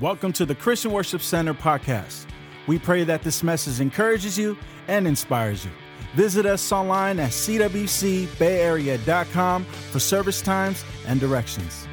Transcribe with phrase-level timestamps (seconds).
[0.00, 2.24] Welcome to the Christian Worship Center podcast.
[2.66, 4.56] We pray that this message encourages you
[4.88, 5.70] and inspires you.
[6.14, 11.86] Visit us online at cwcbayarea.com for service times and directions.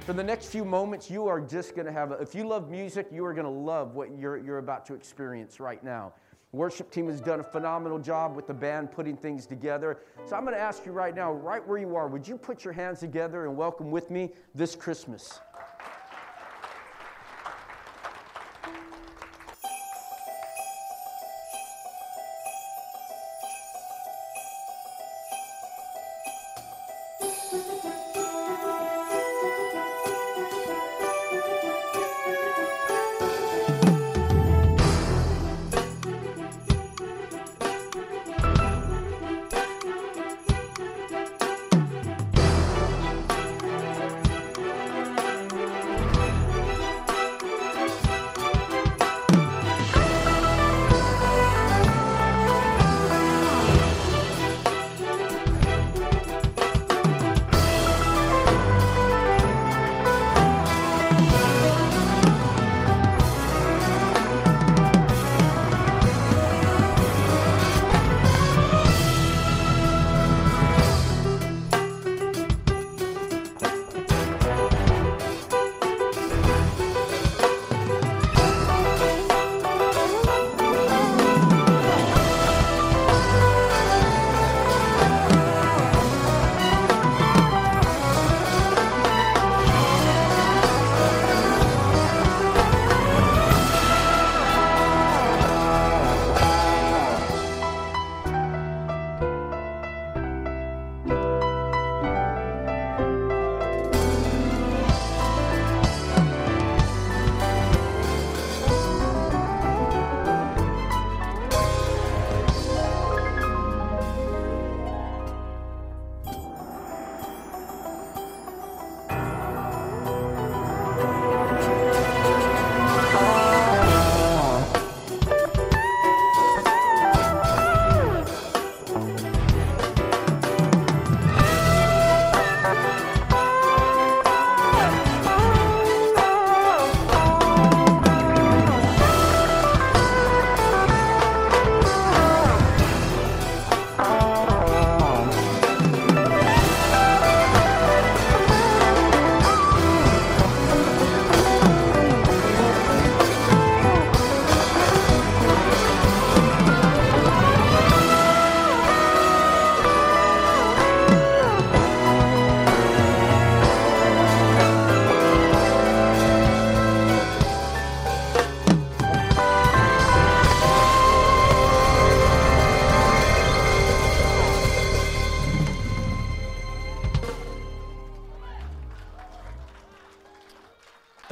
[0.00, 2.70] For the next few moments, you are just going to have, a, if you love
[2.70, 6.14] music, you are going to love what you're, you're about to experience right now.
[6.52, 9.98] Worship team has done a phenomenal job with the band putting things together.
[10.24, 12.64] So I'm going to ask you right now, right where you are, would you put
[12.64, 15.38] your hands together and welcome with me this Christmas?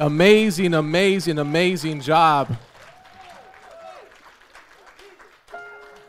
[0.05, 2.55] Amazing, amazing, amazing job.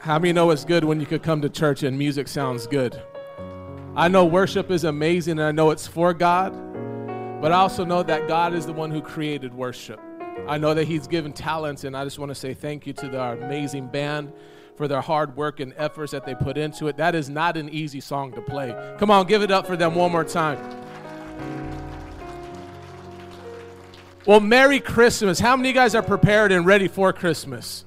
[0.01, 3.03] How many know it's good when you could come to church and music sounds good?
[3.97, 6.53] I know worship is amazing and I know it's for God,
[7.41, 9.99] but I also know that God is the one who created worship.
[10.47, 13.19] I know that He's given talents, and I just want to say thank you to
[13.19, 14.31] our amazing band
[14.77, 16.99] for their hard work and efforts that they put into it.
[16.99, 18.77] That is not an easy song to play.
[18.99, 20.86] Come on, give it up for them one more time.
[24.27, 25.39] Well, Merry Christmas.
[25.39, 27.85] How many guys are prepared and ready for Christmas?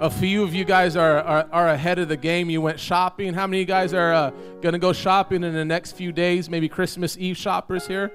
[0.00, 2.48] A few of you guys are, are, are ahead of the game.
[2.48, 3.34] You went shopping.
[3.34, 4.30] How many of you guys are uh,
[4.62, 6.48] going to go shopping in the next few days?
[6.48, 8.10] Maybe Christmas Eve shoppers here?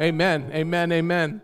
[0.00, 0.50] Amen.
[0.54, 0.90] Amen.
[0.90, 1.42] Amen.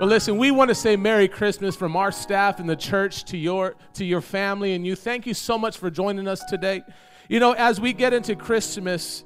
[0.00, 3.38] Well, listen, we want to say Merry Christmas from our staff and the church to
[3.38, 4.96] your to your family and you.
[4.96, 6.82] Thank you so much for joining us today.
[7.28, 9.22] You know, as we get into Christmas,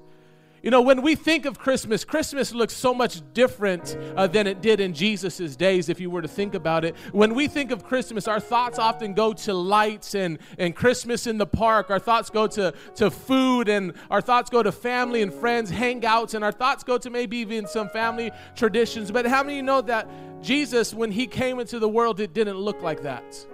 [0.65, 4.63] you know, when we think of Christmas, Christmas looks so much different uh, than it
[4.63, 6.97] did in Jesus' days, if you were to think about it.
[7.13, 11.37] When we think of Christmas, our thoughts often go to lights and, and Christmas in
[11.37, 11.91] the park.
[11.91, 16.33] Our thoughts go to, to food and our thoughts go to family and friends, hangouts,
[16.33, 19.11] and our thoughts go to maybe even some family traditions.
[19.11, 20.09] But how many know that
[20.41, 23.47] Jesus, when he came into the world, it didn't look like that?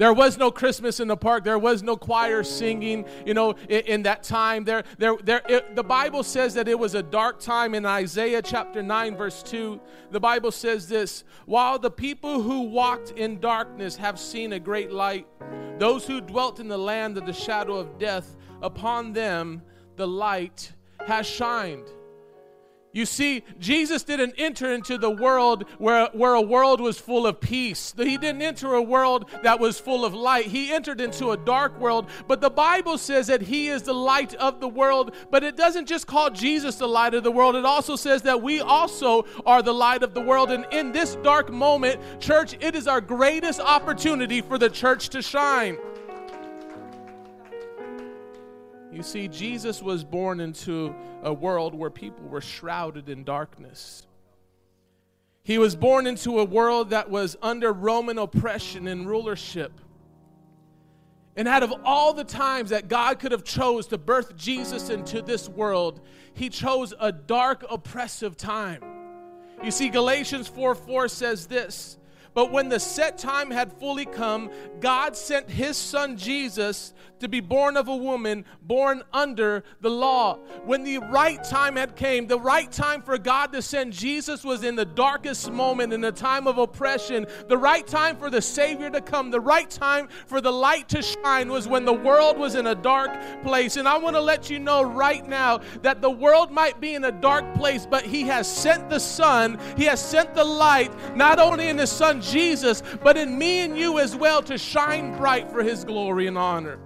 [0.00, 1.44] There was no Christmas in the park.
[1.44, 4.64] There was no choir singing, you know, in, in that time.
[4.64, 8.40] There, there, there, it, the Bible says that it was a dark time in Isaiah
[8.40, 9.78] chapter 9, verse 2.
[10.10, 14.90] The Bible says this While the people who walked in darkness have seen a great
[14.90, 15.26] light,
[15.78, 19.60] those who dwelt in the land of the shadow of death, upon them
[19.96, 20.72] the light
[21.06, 21.84] has shined.
[22.92, 27.40] You see, Jesus didn't enter into the world where, where a world was full of
[27.40, 27.94] peace.
[27.96, 30.46] He didn't enter a world that was full of light.
[30.46, 32.08] He entered into a dark world.
[32.26, 35.14] But the Bible says that He is the light of the world.
[35.30, 38.42] But it doesn't just call Jesus the light of the world, it also says that
[38.42, 40.50] we also are the light of the world.
[40.50, 45.22] And in this dark moment, church, it is our greatest opportunity for the church to
[45.22, 45.78] shine.
[48.92, 54.06] You see, Jesus was born into a world where people were shrouded in darkness.
[55.42, 59.80] He was born into a world that was under Roman oppression and rulership.
[61.36, 65.22] And out of all the times that God could have chose to birth Jesus into
[65.22, 66.00] this world,
[66.34, 68.82] he chose a dark oppressive time.
[69.62, 71.96] You see Galatians 4 4 says this,
[72.34, 74.50] but when the set time had fully come,
[74.80, 80.38] God sent his son Jesus to be born of a woman born under the law.
[80.64, 84.64] When the right time had came, the right time for God to send Jesus was
[84.64, 87.26] in the darkest moment in the time of oppression.
[87.48, 91.02] The right time for the Savior to come, the right time for the light to
[91.02, 93.10] shine was when the world was in a dark
[93.42, 93.76] place.
[93.76, 97.04] And I want to let you know right now that the world might be in
[97.04, 101.38] a dark place, but He has sent the Son, He has sent the light, not
[101.38, 105.62] only in His Jesus, but in me and you as well to shine bright for
[105.62, 106.78] His glory and honor.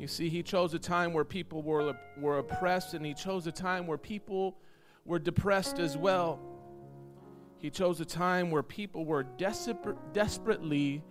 [0.00, 3.52] You see, he chose a time where people were, were oppressed, and he chose a
[3.52, 4.56] time where people
[5.04, 6.40] were depressed as well.
[7.58, 11.04] He chose a time where people were desper- desperately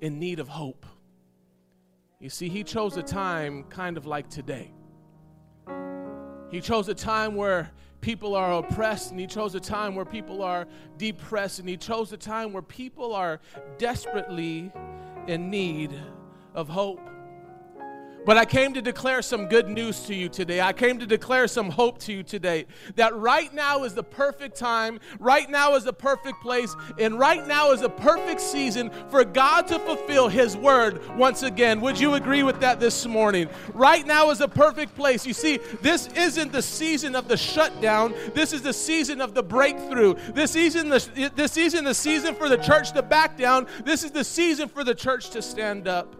[0.00, 0.86] in need of hope.
[2.20, 4.72] You see, he chose a time kind of like today.
[6.52, 10.42] He chose a time where people are oppressed, and he chose a time where people
[10.42, 10.66] are
[10.96, 13.40] depressed, and he chose a time where people are
[13.78, 14.72] desperately
[15.26, 15.94] in need
[16.54, 17.00] of hope.
[18.24, 20.60] But I came to declare some good news to you today.
[20.60, 24.56] I came to declare some hope to you today that right now is the perfect
[24.56, 29.24] time, right now is the perfect place, and right now is the perfect season for
[29.24, 31.80] God to fulfill His word once again.
[31.80, 33.48] Would you agree with that this morning?
[33.72, 35.26] Right now is the perfect place.
[35.26, 39.42] You see, this isn't the season of the shutdown, this is the season of the
[39.42, 40.14] breakthrough.
[40.32, 41.10] This season, this
[41.52, 44.94] season, the season for the church to back down, this is the season for the
[44.94, 46.19] church to stand up.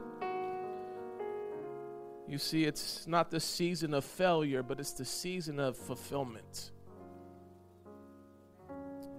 [2.31, 6.71] You see, it's not the season of failure, but it's the season of fulfillment.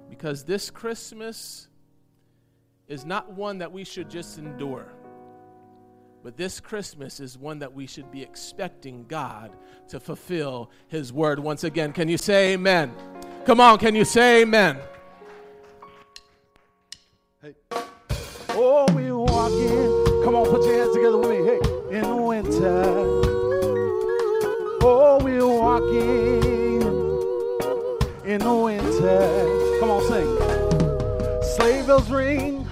[0.10, 1.68] Because this Christmas
[2.88, 4.94] is not one that we should just endure,
[6.24, 9.58] but this Christmas is one that we should be expecting God
[9.90, 11.92] to fulfill His word once again.
[11.92, 12.94] Can you say amen?
[13.44, 14.78] Come on, can you say amen?
[17.42, 17.56] Hey.
[18.52, 20.24] Oh, we walking.
[20.24, 21.46] Come on, put your hands together with me.
[21.46, 22.84] Hey in the winter.
[24.82, 26.82] Oh, we're walking
[28.24, 29.78] in the winter.
[29.82, 30.30] Come on, sing.
[31.56, 32.66] Sleigh bells ring.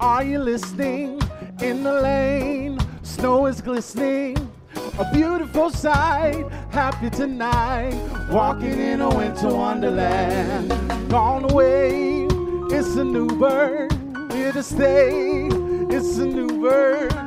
[0.00, 1.22] Are you listening?
[1.60, 4.36] In the lane, snow is glistening.
[4.98, 7.94] A beautiful sight, happy tonight,
[8.28, 10.68] walking in a winter wonderland.
[11.08, 12.26] Gone away,
[12.76, 13.92] it's a new bird,
[14.32, 15.46] here to stay,
[15.90, 17.23] it's a new bird.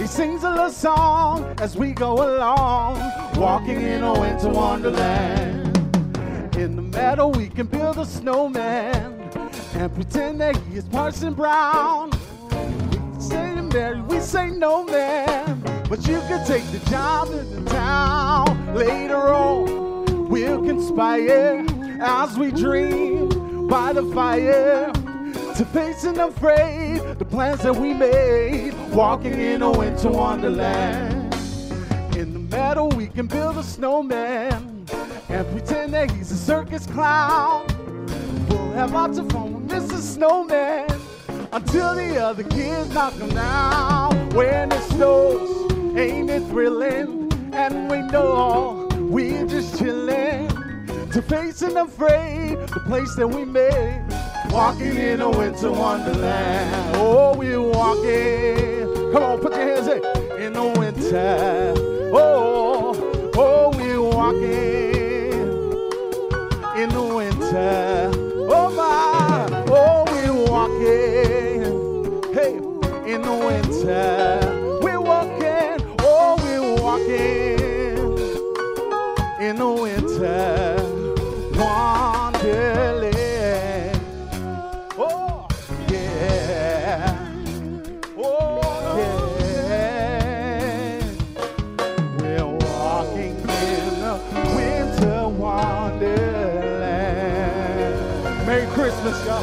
[0.00, 2.96] He sings a little song as we go along,
[3.36, 5.76] walking in a winter wonderland.
[6.56, 9.30] In the meadow, we can build a snowman
[9.74, 12.12] and pretend that he is Parson Brown.
[12.50, 17.62] We say to Mary, we say no man, but you can take the job in
[17.62, 18.74] the town.
[18.74, 21.66] Later on, we'll conspire
[22.00, 24.90] as we dream by the fire
[25.60, 31.34] to facing afraid the plans that we made, walking in a winter wonderland.
[32.16, 34.86] In the meadow, we can build a snowman
[35.28, 37.66] and pretend that he's a circus clown.
[38.48, 39.98] We'll have lots of fun with Mr.
[39.98, 40.88] Snowman
[41.52, 44.30] until the other kids knock him down.
[44.30, 47.30] When it snows, ain't it thrilling?
[47.52, 50.48] And we know all we're just chilling
[51.12, 54.09] to facing afraid the place that we made
[54.52, 56.96] walking in a winter wonderland.
[56.96, 59.12] Oh, we're walking.
[59.12, 60.02] Come on, put your hands in.
[60.42, 61.74] In the winter.
[62.12, 64.90] Oh, oh, we're walking
[66.82, 67.89] in the winter.
[98.92, 99.40] Let's go.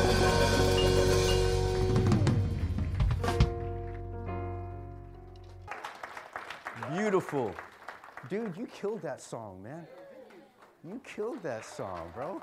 [6.93, 7.55] Beautiful.
[8.29, 9.87] Dude, you killed that song, man.
[10.83, 12.41] You killed that song, bro.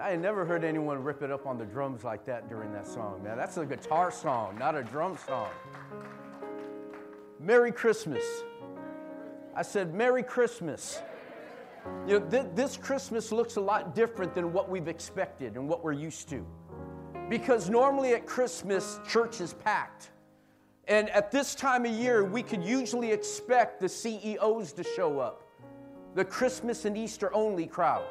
[0.00, 2.86] I had never heard anyone rip it up on the drums like that during that
[2.86, 3.36] song, man.
[3.36, 5.50] That's a guitar song, not a drum song.
[7.38, 8.24] Merry Christmas.
[9.54, 11.02] I said, Merry Christmas.
[12.06, 15.84] You know, th- this Christmas looks a lot different than what we've expected and what
[15.84, 16.46] we're used to.
[17.28, 20.10] Because normally at Christmas, church is packed.
[20.88, 25.48] And at this time of year, we could usually expect the CEOs to show up,
[26.14, 28.04] the Christmas and Easter only crowd.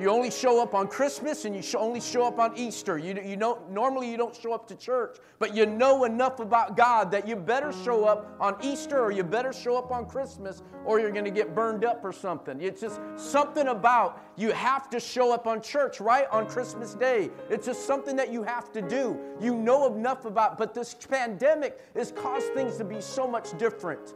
[0.00, 2.96] You only show up on Christmas and you only show up on Easter.
[2.96, 6.74] You, you know, normally you don't show up to church, but you know enough about
[6.74, 10.62] God that you better show up on Easter or you better show up on Christmas
[10.86, 12.62] or you're going to get burned up or something.
[12.62, 16.26] It's just something about you have to show up on church, right?
[16.30, 17.28] On Christmas Day.
[17.50, 19.20] It's just something that you have to do.
[19.38, 24.14] You know enough about, but this pandemic has caused things to be so much different.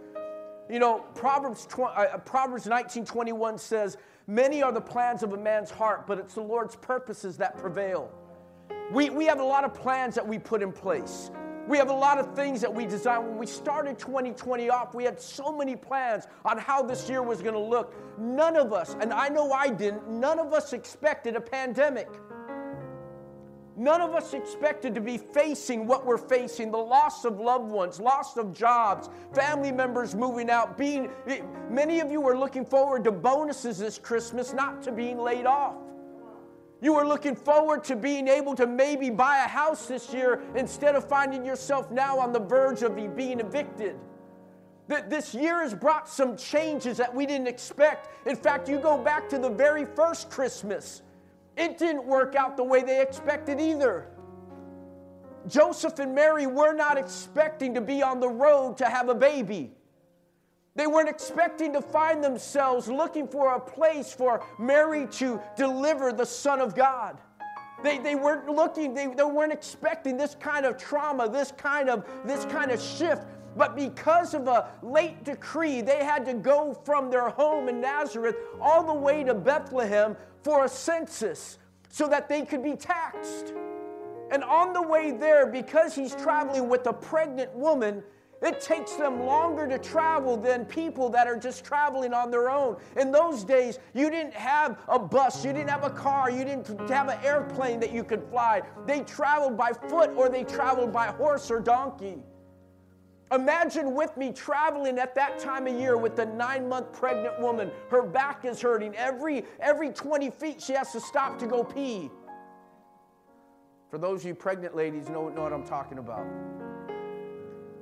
[0.71, 5.71] You know, Proverbs, tw- uh, Proverbs 19:21 says, "Many are the plans of a man's
[5.71, 8.11] heart, but it's the Lord's purposes that prevail."
[8.93, 11.31] We, we have a lot of plans that we put in place.
[11.67, 13.27] We have a lot of things that we design.
[13.27, 17.41] When we started 2020 off, we had so many plans on how this year was
[17.41, 17.95] going to look.
[18.19, 22.09] None of us, and I know I didn't, none of us expected a pandemic.
[23.77, 27.99] None of us expected to be facing what we're facing the loss of loved ones,
[27.99, 30.79] loss of jobs, family members moving out.
[30.79, 31.11] Being,
[31.69, 35.75] many of you were looking forward to bonuses this Christmas, not to being laid off.
[36.81, 40.95] You were looking forward to being able to maybe buy a house this year instead
[40.95, 43.97] of finding yourself now on the verge of being evicted.
[44.87, 48.11] That this year has brought some changes that we didn't expect.
[48.27, 51.03] In fact, you go back to the very first Christmas.
[51.57, 54.09] It didn't work out the way they expected either.
[55.47, 59.73] Joseph and Mary were not expecting to be on the road to have a baby.
[60.77, 66.27] They weren't expecting to find themselves looking for a place for Mary to deliver the
[66.27, 67.21] Son of God.
[67.85, 72.05] They, they weren't looking, they, they weren't expecting this kind of trauma, this kind of,
[72.25, 73.25] this kind of shift.
[73.57, 78.37] But because of a late decree, they had to go from their home in Nazareth
[78.61, 81.59] all the way to Bethlehem for a census
[81.89, 83.53] so that they could be taxed.
[84.31, 88.03] And on the way there, because he's traveling with a pregnant woman,
[88.43, 92.77] it takes them longer to travel than people that are just traveling on their own.
[92.97, 96.69] In those days, you didn't have a bus, you didn't have a car, you didn't
[96.91, 98.61] have an airplane that you could fly.
[98.87, 102.19] They traveled by foot or they traveled by horse or donkey.
[103.35, 107.71] Imagine with me traveling at that time of year with a nine month pregnant woman.
[107.91, 108.95] Her back is hurting.
[108.95, 112.11] Every, every 20 feet, she has to stop to go pee.
[113.91, 116.27] For those of you pregnant ladies, know, know what I'm talking about.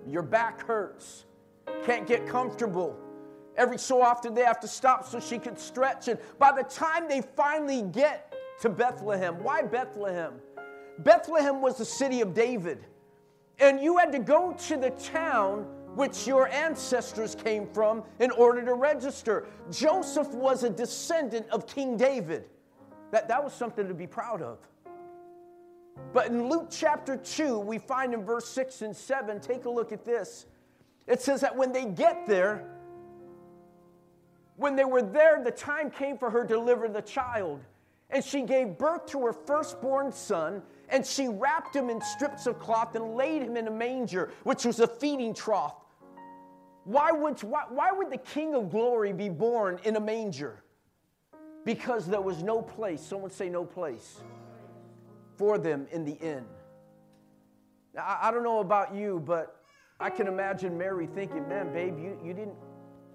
[0.06, 1.26] Your back hurts,
[1.84, 2.98] can't get comfortable.
[3.56, 6.08] Every so often, they have to stop so she can stretch.
[6.08, 10.34] And by the time they finally get to Bethlehem, why Bethlehem?
[11.00, 12.86] Bethlehem was the city of David.
[13.58, 18.64] And you had to go to the town which your ancestors came from in order
[18.64, 19.46] to register.
[19.70, 22.44] Joseph was a descendant of King David.
[23.10, 24.58] That, that was something to be proud of.
[26.14, 29.92] But in Luke chapter 2, we find in verse 6 and 7, take a look
[29.92, 30.46] at this.
[31.06, 32.66] It says that when they get there,
[34.56, 37.60] when they were there, the time came for her to deliver the child.
[38.10, 42.58] And she gave birth to her firstborn son, and she wrapped him in strips of
[42.58, 45.74] cloth and laid him in a manger, which was a feeding trough.
[46.84, 50.62] Why would, why, why would the King of glory be born in a manger?
[51.64, 54.20] Because there was no place, someone say no place,
[55.36, 56.44] for them in the inn.
[57.94, 59.62] Now, I, I don't know about you, but
[59.98, 62.56] I can imagine Mary thinking, man, babe, you, you, didn't,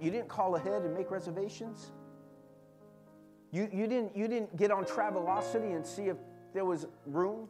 [0.02, 1.92] you didn't call ahead and make reservations?
[3.52, 6.18] You, you, didn't, you didn't get on Travelocity and see if
[6.54, 7.50] there was room?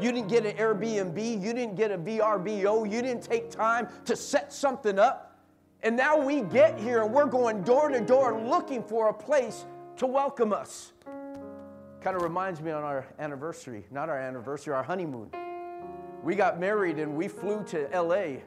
[0.00, 1.42] You didn't get an Airbnb.
[1.42, 2.90] You didn't get a VRBO.
[2.90, 5.38] You didn't take time to set something up.
[5.82, 9.66] And now we get here and we're going door to door looking for a place
[9.96, 10.92] to welcome us.
[12.00, 15.30] Kind of reminds me on our anniversary, not our anniversary, our honeymoon.
[16.22, 18.40] We got married and we flew to LA.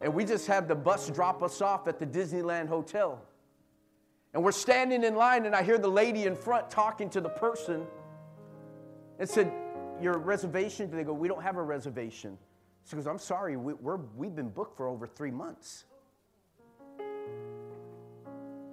[0.00, 3.20] And we just had the bus drop us off at the Disneyland Hotel.
[4.34, 7.28] And we're standing in line, and I hear the lady in front talking to the
[7.28, 7.86] person
[9.18, 9.50] and said,
[10.00, 10.90] Your reservation?
[10.90, 12.38] They go, We don't have a reservation.
[12.88, 15.84] She goes, I'm sorry, we, we're, we've been booked for over three months.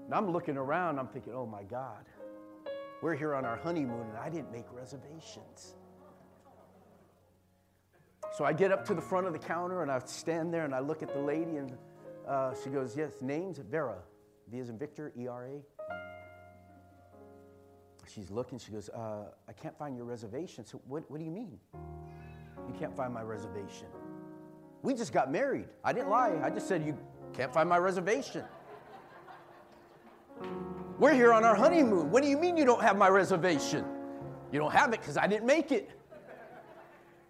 [0.06, 2.06] And I'm looking around, I'm thinking, Oh my God.
[3.02, 5.74] We're here on our honeymoon, and I didn't make reservations.
[8.38, 10.74] So I get up to the front of the counter and I stand there and
[10.74, 11.76] I look at the lady and
[12.28, 13.98] uh, she goes, Yes, name's Vera.
[14.48, 15.62] V as in Victor, E R A.
[18.14, 20.66] She's looking, she goes, uh, I can't find your reservation.
[20.66, 21.58] So, what, what do you mean?
[22.68, 23.88] You can't find my reservation.
[24.82, 25.68] We just got married.
[25.84, 26.40] I didn't lie.
[26.44, 26.98] I just said, You
[27.34, 28.44] can't find my reservation.
[31.00, 32.12] We're here on our honeymoon.
[32.12, 33.86] What do you mean you don't have my reservation?
[34.52, 35.90] You don't have it because I didn't make it.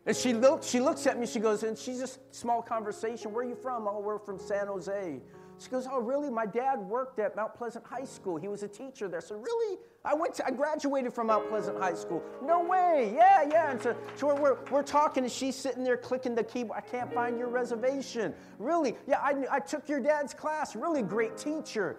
[0.05, 3.31] And she, look, she looks at me, she goes, and she's just small conversation.
[3.31, 3.87] Where are you from?
[3.87, 5.21] Oh, we're from San Jose.
[5.61, 6.31] She goes, Oh, really?
[6.31, 8.37] My dad worked at Mount Pleasant High School.
[8.37, 9.21] He was a teacher there.
[9.21, 9.77] So, really?
[10.03, 12.23] I went to, I graduated from Mount Pleasant High School.
[12.41, 13.13] No way.
[13.15, 13.69] Yeah, yeah.
[13.69, 16.79] And so, so we're, we're, talking, and she's sitting there clicking the keyboard.
[16.83, 18.33] I can't find your reservation.
[18.57, 18.95] Really?
[19.07, 20.75] Yeah, I, I took your dad's class.
[20.75, 21.97] Really great teacher.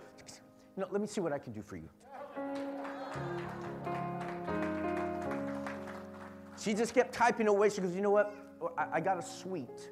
[0.77, 1.89] No, let me see what I can do for you.
[6.61, 7.71] She just kept typing away.
[7.71, 8.35] She goes, You know what?
[8.61, 9.91] Oh, I, I got a suite.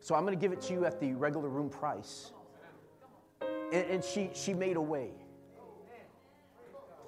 [0.00, 2.32] So I'm going to give it to you at the regular room price.
[3.74, 5.10] And, and she, she made a way.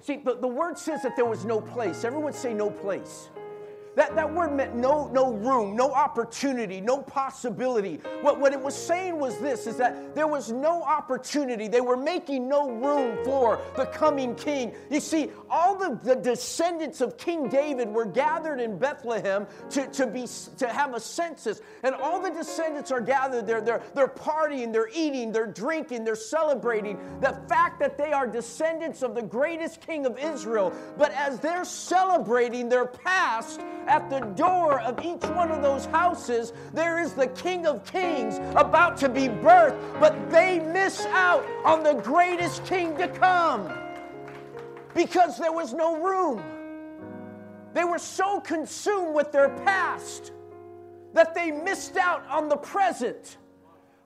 [0.01, 2.03] See, the, the word says that there was no place.
[2.03, 3.29] Everyone say no place.
[3.97, 7.99] That, that word meant no, no room, no opportunity, no possibility.
[8.21, 11.67] What, what it was saying was this is that there was no opportunity.
[11.67, 14.75] They were making no room for the coming king.
[14.91, 20.05] You see, all the, the descendants of King David were gathered in Bethlehem to, to,
[20.05, 20.27] be,
[20.59, 21.59] to have a census.
[21.81, 23.61] And all the descendants are gathered there.
[23.61, 29.01] They're, they're partying, they're eating, they're drinking, they're celebrating the fact that they are descendants
[29.01, 30.71] of the greatest king of Israel.
[30.99, 36.53] But as they're celebrating their past, at the door of each one of those houses,
[36.73, 41.83] there is the King of Kings about to be birthed, but they miss out on
[41.83, 43.71] the greatest king to come
[44.93, 46.43] because there was no room.
[47.73, 50.31] They were so consumed with their past
[51.13, 53.37] that they missed out on the present.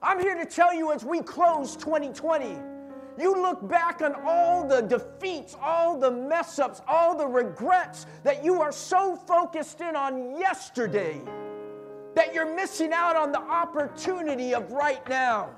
[0.02, 2.71] I'm here to tell you as we close 2020
[3.18, 8.44] you look back on all the defeats, all the mess ups, all the regrets that
[8.44, 11.20] you are so focused in on yesterday
[12.14, 15.50] that you're missing out on the opportunity of right now,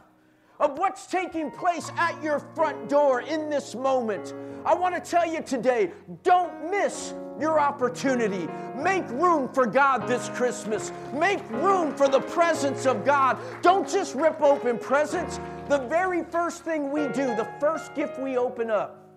[0.61, 4.35] of what's taking place at your front door in this moment.
[4.65, 8.49] I want to tell you today don't miss your opportunity.
[8.77, 10.93] Make room for God this Christmas.
[11.13, 13.39] Make room for the presence of God.
[13.63, 15.41] Don't just rip open presents.
[15.69, 19.09] The very first thing we do, the first gift we open up,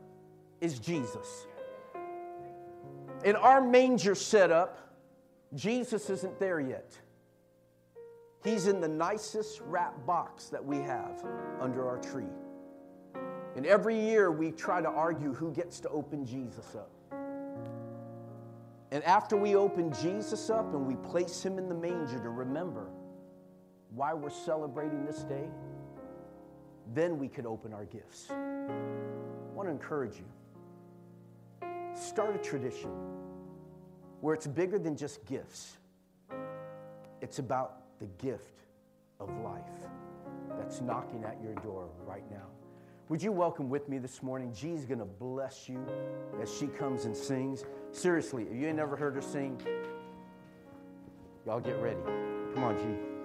[0.62, 1.45] is Jesus.
[3.25, 4.79] In our manger setup,
[5.53, 6.97] Jesus isn't there yet.
[8.45, 11.21] He's in the nicest wrap box that we have
[11.60, 12.31] under our tree.
[13.57, 16.91] And every year we try to argue who gets to open Jesus up.
[18.91, 22.88] And after we open Jesus up and we place him in the manger to remember
[23.93, 25.49] why we're celebrating this day,
[26.93, 28.28] then we could open our gifts.
[28.30, 30.26] I want to encourage you.
[31.95, 32.91] Start a tradition
[34.21, 35.78] where it's bigger than just gifts.
[37.21, 38.62] It's about the gift
[39.19, 39.63] of life
[40.58, 42.45] that's knocking at your door right now.
[43.10, 44.54] Would you welcome with me this morning?
[44.54, 45.84] G's to bless you
[46.41, 47.63] as she comes and sings.
[47.91, 49.60] Seriously, if you ain't never heard her sing,
[51.45, 52.02] y'all get ready.
[52.54, 53.16] Come on, G.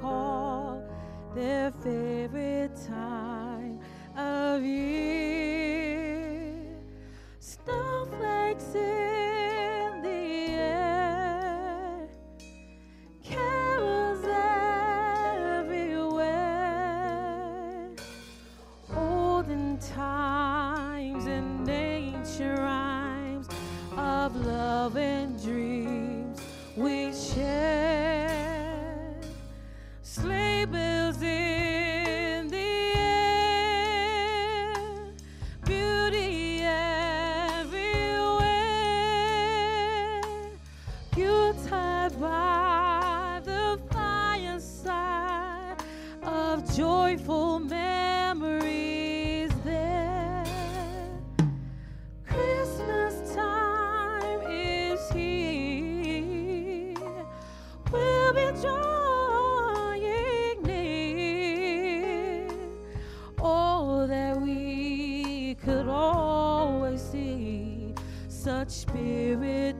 [0.00, 0.82] call
[1.34, 3.19] their favorite time
[46.80, 50.46] joyful memories there.
[52.26, 56.94] Christmas time is here.
[57.92, 60.02] We'll be drawing
[60.62, 62.48] near.
[63.38, 67.94] Oh, that we could always see
[68.28, 69.79] such spirit.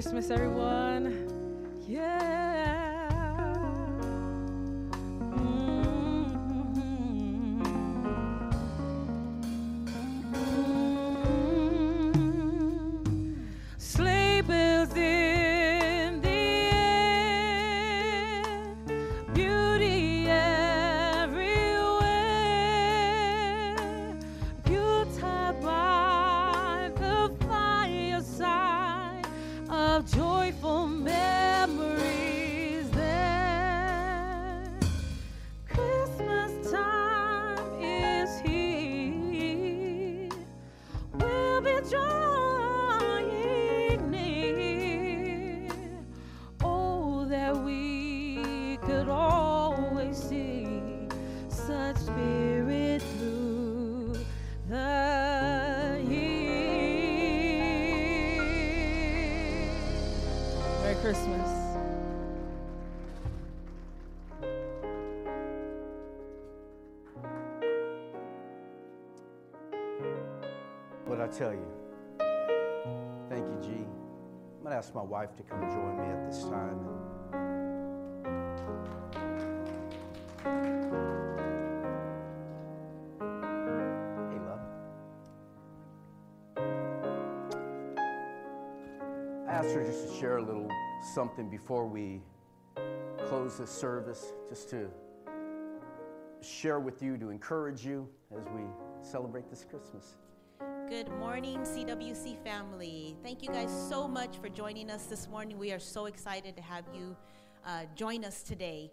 [0.00, 1.29] Christmas, everyone.
[71.30, 71.66] Tell you?
[73.28, 73.68] Thank you, G.
[74.58, 76.78] I'm gonna ask my wife to come join me at this time.
[84.28, 84.60] Hey, love.
[89.48, 90.68] I asked her just to share a little
[91.14, 92.20] something before we
[93.28, 94.90] close this service, just to
[96.40, 98.62] share with you, to encourage you as we
[99.02, 100.16] celebrate this Christmas.
[100.90, 103.14] Good morning, CWC family.
[103.22, 105.56] Thank you guys so much for joining us this morning.
[105.56, 107.16] We are so excited to have you
[107.64, 108.90] uh, join us today.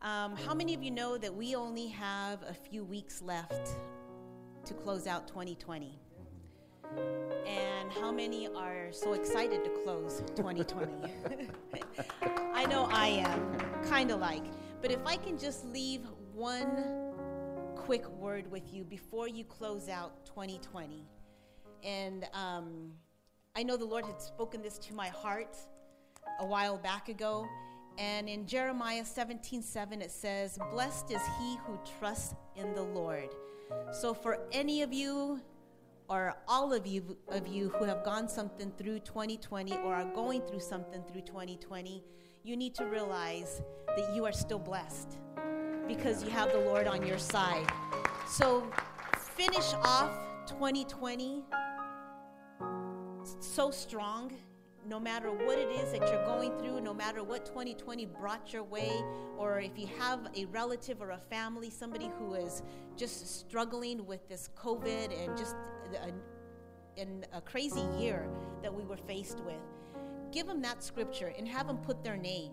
[0.00, 3.70] Um, how many of you know that we only have a few weeks left
[4.64, 5.98] to close out 2020?
[7.44, 10.92] And how many are so excited to close 2020?
[12.54, 13.58] I know I am,
[13.88, 14.44] kind of like.
[14.80, 17.10] But if I can just leave one
[17.74, 21.08] quick word with you before you close out 2020.
[21.84, 22.92] And um,
[23.56, 25.56] I know the Lord had spoken this to my heart
[26.40, 27.46] a while back ago.
[27.98, 33.34] And in Jeremiah 17 7, it says, Blessed is he who trusts in the Lord.
[33.92, 35.40] So, for any of you
[36.08, 40.42] or all of you of you who have gone something through 2020 or are going
[40.42, 42.02] through something through 2020,
[42.42, 43.62] you need to realize
[43.96, 45.18] that you are still blessed
[45.86, 47.66] because you have the Lord on your side.
[48.28, 48.70] So
[49.14, 50.10] finish off
[50.46, 51.44] 2020
[53.40, 54.32] so strong
[54.88, 58.64] no matter what it is that you're going through, no matter what 2020 brought your
[58.64, 58.90] way,
[59.36, 62.62] or if you have a relative or a family, somebody who is
[62.96, 65.54] just struggling with this COVID and just
[66.02, 68.26] a, in a crazy year
[68.62, 69.60] that we were faced with,
[70.32, 72.52] give them that scripture and have them put their name.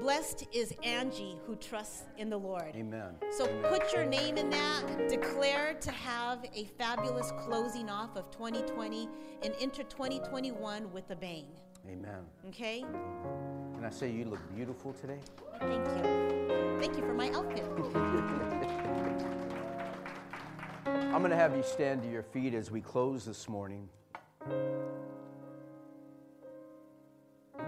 [0.00, 2.72] Blessed is Angie who trusts in the Lord.
[2.74, 3.14] Amen.
[3.30, 5.08] So put your name in that.
[5.08, 9.08] Declare to have a fabulous closing off of 2020
[9.42, 11.46] and enter 2021 with a bang.
[11.88, 12.20] Amen.
[12.48, 12.84] Okay?
[13.74, 15.18] Can I say you look beautiful today?
[15.58, 16.78] Thank you.
[16.80, 17.64] Thank you for my outfit.
[20.86, 23.88] I'm going to have you stand to your feet as we close this morning.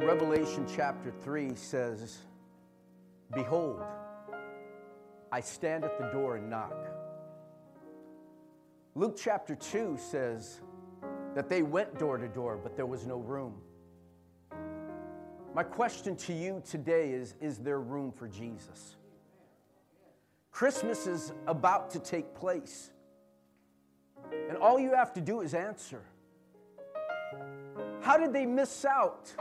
[0.02, 2.18] Revelation chapter 3 says,
[3.34, 3.82] Behold,
[5.30, 6.74] I stand at the door and knock.
[8.94, 10.60] Luke chapter 2 says
[11.34, 13.54] that they went door to door, but there was no room.
[15.54, 18.96] My question to you today is Is there room for Jesus?
[20.50, 22.90] Christmas is about to take place.
[24.48, 26.02] And all you have to do is answer.
[28.00, 29.32] How did they miss out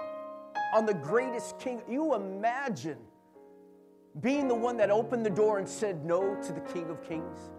[0.74, 1.82] on the greatest king?
[1.88, 2.98] You imagine
[4.22, 7.52] being the one that opened the door and said no to the King of Kings?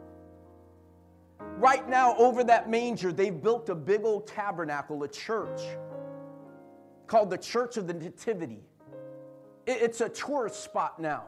[1.56, 5.60] Right now, over that manger, they've built a big old tabernacle, a church
[7.06, 8.62] called the Church of the Nativity.
[9.66, 11.24] It's a tourist spot now.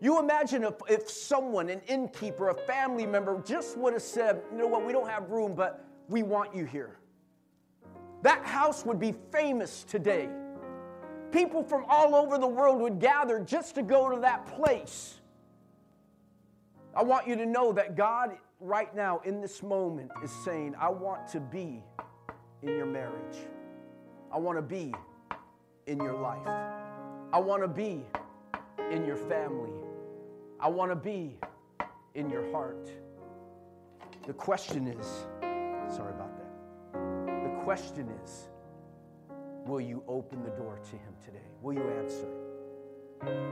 [0.00, 4.58] You imagine if, if someone, an innkeeper, a family member, just would have said, you
[4.58, 6.98] know what, we don't have room, but we want you here.
[8.22, 10.28] That house would be famous today.
[11.32, 15.20] People from all over the world would gather just to go to that place.
[16.94, 20.88] I want you to know that God, right now, in this moment, is saying, I
[20.88, 21.82] want to be
[22.62, 23.36] in your marriage.
[24.32, 24.94] I want to be
[25.86, 26.46] in your life.
[27.32, 28.04] I want to be
[28.90, 29.70] in your family.
[30.58, 31.38] I want to be
[32.14, 32.88] in your heart.
[34.26, 35.06] The question is
[35.94, 36.35] sorry about that.
[37.66, 38.48] Question is
[39.66, 41.48] will you open the door to Him today?
[41.60, 42.28] Will you answer?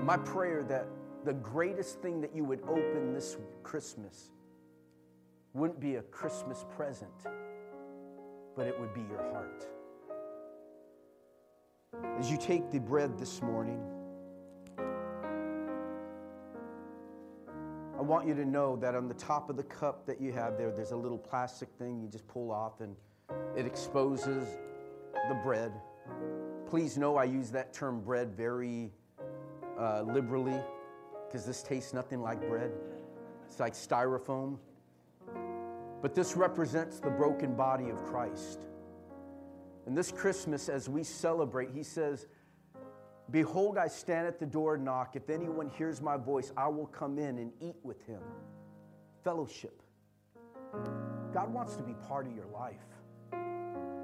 [0.04, 0.86] My prayer that
[1.24, 4.30] the greatest thing that you would open this Christmas
[5.52, 7.10] wouldn't be a Christmas present,
[8.54, 9.66] but it would be your heart.
[12.16, 13.82] As you take the bread this morning,
[17.98, 20.56] I want you to know that on the top of the cup that you have
[20.56, 22.94] there, there's a little plastic thing you just pull off and
[23.56, 24.48] it exposes
[25.28, 25.72] the bread.
[26.68, 28.92] Please know I use that term bread very
[29.78, 30.60] uh, liberally
[31.26, 32.72] because this tastes nothing like bread.
[33.46, 34.58] It's like styrofoam.
[36.02, 38.66] But this represents the broken body of Christ.
[39.86, 42.26] And this Christmas, as we celebrate, he says,
[43.30, 45.16] Behold, I stand at the door and knock.
[45.16, 48.20] If anyone hears my voice, I will come in and eat with him.
[49.22, 49.82] Fellowship.
[51.32, 52.84] God wants to be part of your life.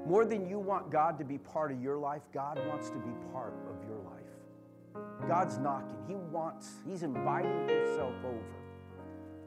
[0.05, 3.11] More than you want God to be part of your life, God wants to be
[3.31, 5.27] part of your life.
[5.27, 5.97] God's knocking.
[6.07, 8.61] He wants, He's inviting Himself over.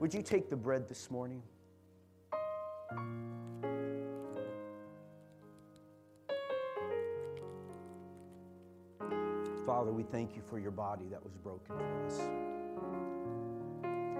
[0.00, 1.42] Would you take the bread this morning?
[9.66, 12.20] Father, we thank you for your body that was broken for us.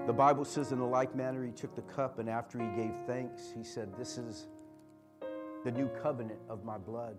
[0.07, 2.93] The Bible says, in a like manner, he took the cup, and after he gave
[3.07, 4.47] thanks, he said, This is
[5.65, 7.17] the new covenant of my blood.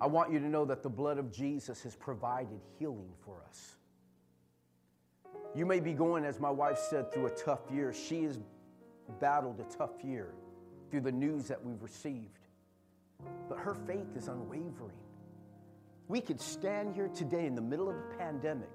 [0.00, 3.76] I want you to know that the blood of Jesus has provided healing for us.
[5.54, 7.92] You may be going, as my wife said, through a tough year.
[7.92, 8.40] She has
[9.20, 10.34] battled a tough year
[10.90, 12.46] through the news that we've received.
[13.48, 14.98] But her faith is unwavering.
[16.08, 18.70] We could stand here today in the middle of a pandemic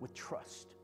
[0.00, 0.74] with trust,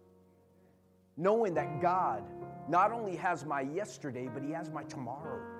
[1.18, 2.24] knowing that God
[2.68, 5.59] not only has my yesterday, but He has my tomorrow.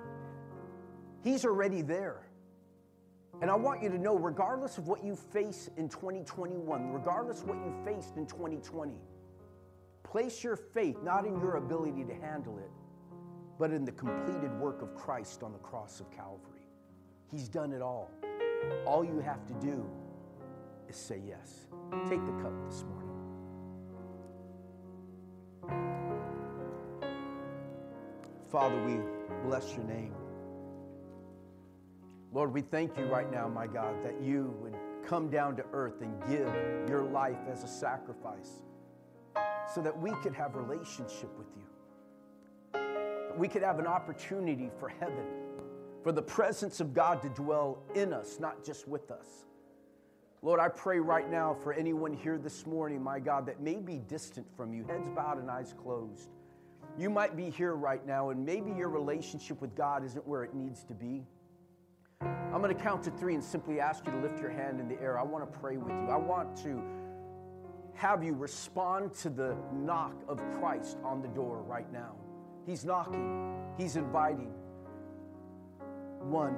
[1.22, 2.26] He's already there.
[3.42, 7.56] And I want you to know, regardless of what you face in 2021, regardless what
[7.56, 8.94] you faced in 2020,
[10.02, 12.70] place your faith not in your ability to handle it,
[13.58, 16.66] but in the completed work of Christ on the cross of Calvary.
[17.30, 18.10] He's done it all.
[18.86, 19.88] All you have to do
[20.88, 21.66] is say yes.
[22.08, 23.00] Take the cup this morning.
[28.50, 28.98] Father, we
[29.48, 30.12] bless your name.
[32.32, 36.00] Lord, we thank you right now, my God, that you would come down to earth
[36.00, 36.48] and give
[36.88, 38.62] your life as a sacrifice
[39.74, 42.80] so that we could have relationship with you.
[43.36, 45.26] We could have an opportunity for heaven,
[46.04, 49.46] for the presence of God to dwell in us, not just with us.
[50.42, 53.98] Lord, I pray right now for anyone here this morning, my God, that may be
[53.98, 56.30] distant from you, heads bowed and eyes closed.
[56.96, 60.54] You might be here right now, and maybe your relationship with God isn't where it
[60.54, 61.24] needs to be.
[62.52, 64.88] I'm going to count to three and simply ask you to lift your hand in
[64.88, 65.18] the air.
[65.18, 66.08] I want to pray with you.
[66.10, 66.82] I want to
[67.94, 72.16] have you respond to the knock of Christ on the door right now.
[72.66, 74.52] He's knocking, He's inviting.
[76.22, 76.54] One,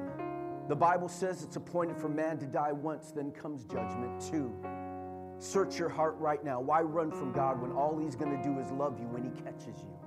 [0.69, 4.19] the Bible says it's appointed for man to die once, then comes judgment.
[4.21, 4.51] Two,
[5.39, 6.61] search your heart right now.
[6.61, 9.43] Why run from God when all He's going to do is love you when He
[9.43, 9.99] catches you?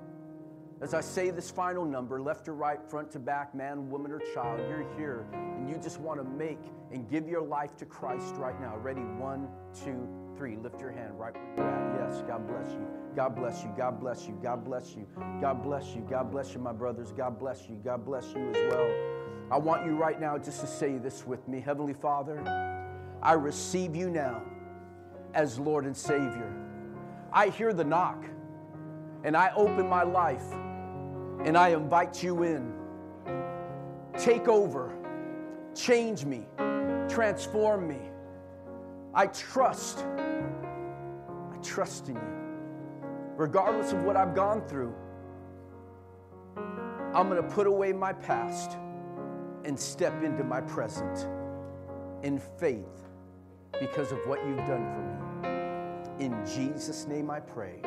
[0.86, 4.22] As I say this final number, left or right, front to back, man, woman, or
[4.36, 6.60] child, you're here and you just want to make
[6.92, 8.78] and give your life to Christ right now.
[8.78, 9.02] Ready?
[9.02, 9.48] One,
[9.84, 10.58] two, three.
[10.58, 12.12] Lift your hand right where you're at.
[12.14, 12.88] Yes, God bless you.
[13.16, 13.74] God bless you.
[13.76, 14.40] God bless you.
[14.44, 15.08] God bless you.
[15.42, 16.06] God bless you.
[16.08, 17.12] God bless you, my brothers.
[17.12, 17.82] God bless you.
[17.84, 18.88] God bless you as well.
[19.50, 22.44] I want you right now just to say this with me Heavenly Father,
[23.24, 24.44] I receive you now
[25.34, 26.54] as Lord and Savior.
[27.34, 28.24] I hear the knock
[29.24, 30.44] and I open my life
[31.44, 32.74] and I invite you in.
[34.18, 34.96] Take over,
[35.76, 36.48] change me,
[37.10, 38.00] transform me.
[39.14, 40.00] I trust.
[40.00, 42.22] I trust in you.
[43.38, 44.94] Regardless of what I've gone through,
[47.14, 48.78] I'm going to put away my past
[49.64, 51.28] and step into my present
[52.24, 53.10] in faith
[53.80, 56.26] because of what you've done for me.
[56.26, 57.82] In Jesus' name I pray.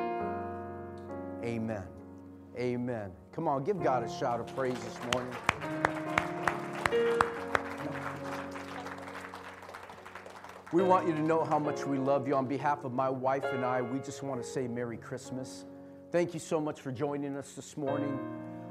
[1.44, 1.84] Amen.
[2.58, 3.12] Amen.
[3.32, 5.32] Come on, give God a shout of praise this morning.
[10.72, 12.34] We want you to know how much we love you.
[12.34, 15.66] On behalf of my wife and I, we just want to say Merry Christmas.
[16.10, 18.18] Thank you so much for joining us this morning.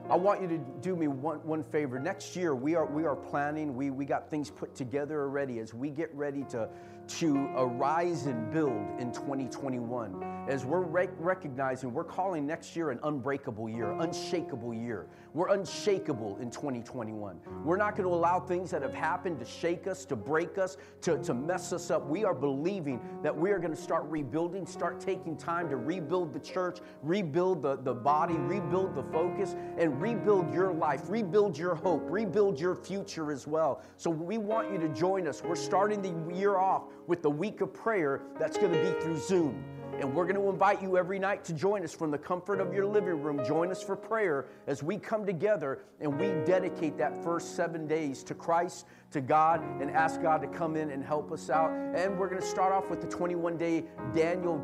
[0.09, 1.97] I want you to do me one, one favor.
[1.97, 5.73] Next year, we are, we are planning, we, we got things put together already as
[5.73, 6.69] we get ready to,
[7.07, 10.45] to arise and build in 2021.
[10.47, 15.07] As we're rec- recognizing, we're calling next year an unbreakable year, unshakable year.
[15.33, 17.39] We're unshakable in 2021.
[17.63, 20.77] We're not going to allow things that have happened to shake us, to break us,
[21.01, 22.07] to, to mess us up.
[22.07, 26.33] We are believing that we are going to start rebuilding, start taking time to rebuild
[26.33, 31.75] the church, rebuild the, the body, rebuild the focus, and rebuild your life, rebuild your
[31.75, 33.81] hope, rebuild your future as well.
[33.97, 35.43] So we want you to join us.
[35.43, 39.17] We're starting the year off with the week of prayer that's going to be through
[39.17, 39.63] Zoom.
[39.99, 42.71] And we're going to invite you every night to join us from the comfort of
[42.71, 43.43] your living room.
[43.43, 48.21] Join us for prayer as we come together and we dedicate that first seven days
[48.25, 51.71] to Christ, to God, and ask God to come in and help us out.
[51.71, 54.63] And we're going to start off with the 21 day Daniel.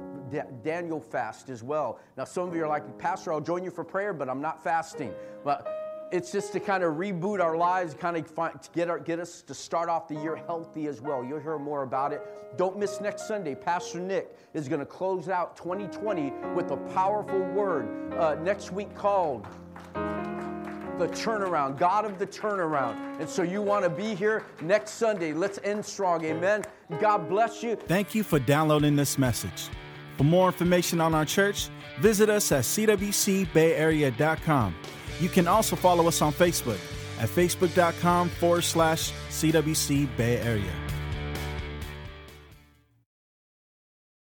[0.64, 2.00] Daniel fast as well.
[2.18, 4.64] Now, some of you are like, Pastor, I'll join you for prayer, but I'm not
[4.64, 5.14] fasting.
[5.44, 5.83] But
[6.14, 9.42] it's just to kind of reboot our lives, kind of find, get, our, get us
[9.42, 11.24] to start off the year healthy as well.
[11.24, 12.22] You'll hear more about it.
[12.56, 13.56] Don't miss next Sunday.
[13.56, 18.94] Pastor Nick is going to close out 2020 with a powerful word uh, next week
[18.94, 19.48] called
[19.96, 23.20] the turnaround, God of the turnaround.
[23.20, 25.34] And so you want to be here next Sunday.
[25.34, 26.24] Let's end strong.
[26.26, 26.64] Amen.
[27.00, 27.76] God bless you.
[27.76, 29.68] Thank you for downloading this message.
[30.18, 34.76] For more information on our church, visit us at cwcbayarea.com.
[35.20, 36.80] You can also follow us on Facebook
[37.20, 40.83] at facebook.com forward slash CWC Bay Area.